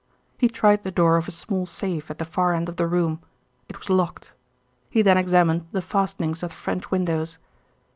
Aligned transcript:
He 0.39 0.47
tried 0.47 0.81
the 0.81 0.89
door 0.89 1.17
of 1.17 1.27
a 1.27 1.29
small 1.29 1.67
safe 1.67 2.09
at 2.09 2.17
the 2.17 2.25
far 2.25 2.55
end 2.55 2.67
of 2.67 2.75
the 2.77 2.87
room; 2.87 3.21
it 3.69 3.77
was 3.77 3.87
locked. 3.87 4.33
He 4.89 5.03
then 5.03 5.15
examined 5.15 5.67
the 5.73 5.79
fastenings 5.83 6.41
of 6.41 6.49
the 6.49 6.55
French 6.55 6.89
windows. 6.89 7.37